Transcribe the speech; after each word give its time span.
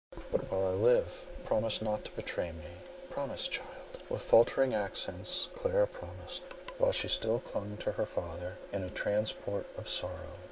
But 0.31 0.49
while 0.51 0.65
I 0.65 0.71
live, 0.71 1.27
promise 1.45 1.79
not 1.79 2.03
to 2.05 2.11
betray 2.13 2.51
me; 2.51 2.65
promise, 3.11 3.47
my 3.47 3.57
child." 3.57 4.01
With 4.09 4.23
faltering 4.23 4.73
accents 4.73 5.47
Clara 5.53 5.85
promised, 5.85 6.41
while 6.79 6.91
she 6.91 7.07
still 7.07 7.39
clung 7.39 7.77
to 7.77 7.91
her 7.91 8.07
father 8.07 8.57
in 8.73 8.83
a 8.83 8.89
transport 8.89 9.67
of 9.77 9.87
sorrow. 9.87 10.39